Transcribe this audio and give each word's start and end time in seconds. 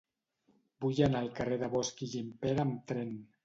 Vull 0.85 1.03
anar 1.09 1.21
al 1.21 1.31
carrer 1.41 1.61
de 1.67 1.71
Bosch 1.77 2.05
i 2.09 2.13
Gimpera 2.17 2.69
amb 2.69 2.85
tren. 2.93 3.17